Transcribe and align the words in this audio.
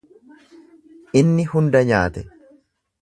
Inni 1.19 1.45
hunda 1.51 1.83
nyaate. 1.91 2.27